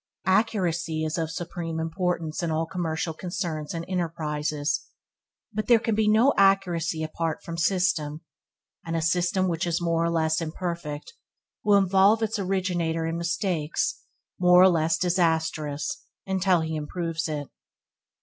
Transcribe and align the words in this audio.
Accuracy 0.25 1.05
is 1.05 1.19
of 1.19 1.29
supreme 1.29 1.79
importance 1.79 2.41
in 2.41 2.49
all 2.49 2.65
commercial 2.65 3.13
concerns 3.13 3.71
and 3.71 3.85
enterprises, 3.87 4.87
but 5.53 5.67
there 5.67 5.77
can 5.77 5.93
be 5.93 6.07
no 6.07 6.33
accuracy 6.39 7.03
apart 7.03 7.43
from 7.43 7.55
system, 7.55 8.21
and 8.83 8.95
a 8.95 9.01
system 9.03 9.47
which 9.47 9.67
is 9.67 9.79
more 9.79 10.03
or 10.03 10.09
less 10.09 10.41
imperfect 10.41 11.13
will 11.63 11.77
involve 11.77 12.23
its 12.23 12.39
originator 12.39 13.05
in 13.05 13.15
mistakes 13.15 14.01
more 14.39 14.63
or 14.63 14.69
less 14.69 14.97
disastrous 14.97 16.03
until 16.25 16.61
he 16.61 16.75
improves 16.75 17.27
it. 17.27 17.49